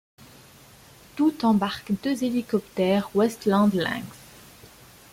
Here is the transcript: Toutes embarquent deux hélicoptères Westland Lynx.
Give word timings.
Toutes 1.15 1.43
embarquent 1.43 1.93
deux 2.03 2.23
hélicoptères 2.23 3.11
Westland 3.13 3.71
Lynx. 3.75 4.07